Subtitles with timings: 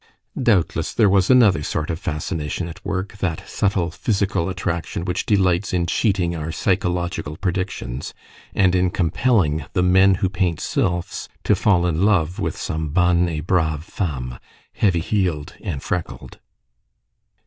[0.41, 5.73] Doubtless there was another sort of fascination at work that subtle physical attraction which delights
[5.73, 8.11] in cheating our psychological predictions,
[8.55, 13.29] and in compelling the men who paint sylphs, to fall in love with some bonne
[13.29, 14.39] et brave femme,
[14.73, 16.39] heavy heeled and freckled.